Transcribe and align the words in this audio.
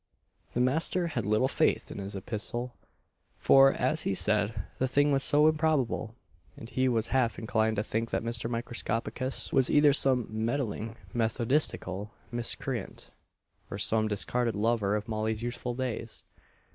The 0.55 0.59
master 0.59 1.09
had 1.09 1.27
little 1.27 1.47
faith 1.47 1.91
in 1.91 1.97
this 1.99 2.15
epistle; 2.15 2.73
for, 3.37 3.71
as 3.71 4.01
he 4.01 4.15
said, 4.15 4.63
the 4.79 4.87
thing 4.87 5.11
was 5.11 5.23
so 5.23 5.47
improbable; 5.47 6.15
and 6.57 6.67
he 6.67 6.89
was 6.89 7.09
half 7.09 7.37
inclined 7.37 7.75
to 7.75 7.83
think 7.83 8.09
that 8.09 8.23
Mr. 8.23 8.49
Microscopicus 8.49 9.53
was 9.53 9.69
either 9.69 9.93
some 9.93 10.25
meddling 10.27 10.95
methodistical 11.13 12.09
miscreant, 12.31 13.11
or 13.69 13.77
some 13.77 14.07
discarded 14.07 14.55
lover 14.55 14.95
of 14.95 15.07
Molly's 15.07 15.43
youthful 15.43 15.75
days. 15.75 16.23